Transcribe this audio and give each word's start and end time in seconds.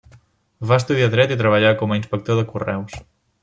Va 0.71 0.79
estudiar 0.83 1.11
dret 1.17 1.33
i 1.35 1.39
treballà 1.43 1.75
com 1.85 1.93
a 1.95 2.01
inspector 2.03 2.41
de 2.43 2.51
correus. 2.55 3.01